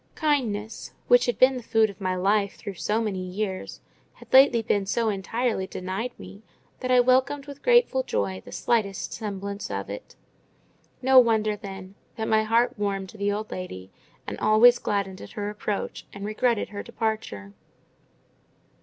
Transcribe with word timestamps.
Kindness, 0.15 0.93
which 1.07 1.27
had 1.27 1.37
been 1.37 1.57
the 1.57 1.61
food 1.61 1.91
of 1.91 2.01
my 2.01 2.15
life 2.15 2.55
through 2.55 2.73
so 2.73 2.99
many 2.99 3.19
years, 3.23 3.81
had 4.13 4.33
lately 4.33 4.63
been 4.63 4.87
so 4.87 5.09
entirely 5.09 5.67
denied 5.67 6.11
me, 6.17 6.41
that 6.79 6.89
I 6.89 6.99
welcomed 6.99 7.45
with 7.45 7.61
grateful 7.61 8.01
joy 8.01 8.41
the 8.43 8.51
slightest 8.51 9.13
semblance 9.13 9.69
of 9.69 9.91
it. 9.91 10.15
No 11.03 11.19
wonder, 11.19 11.55
then, 11.55 11.93
that 12.15 12.27
my 12.27 12.41
heart 12.41 12.79
warmed 12.79 13.09
to 13.09 13.17
the 13.19 13.31
old 13.31 13.51
lady, 13.51 13.91
and 14.25 14.39
always 14.39 14.79
gladdened 14.79 15.21
at 15.21 15.33
her 15.33 15.51
approach 15.51 16.07
and 16.13 16.25
regretted 16.25 16.69
her 16.69 16.81
departure. 16.81 17.53